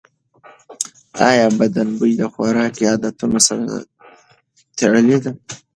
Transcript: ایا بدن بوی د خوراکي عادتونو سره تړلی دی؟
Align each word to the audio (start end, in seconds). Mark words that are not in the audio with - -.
ایا 1.29 1.47
بدن 1.59 1.87
بوی 1.97 2.11
د 2.17 2.21
خوراکي 2.33 2.83
عادتونو 2.91 3.39
سره 3.47 3.63
تړلی 4.77 5.17
دی؟ 5.23 5.31